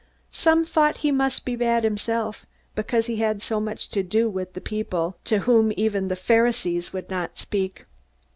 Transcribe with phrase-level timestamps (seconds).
[0.31, 4.51] Some thought he must be bad himself because he had so much to do with
[4.63, 7.85] people to whom the Pharisees would not even speak.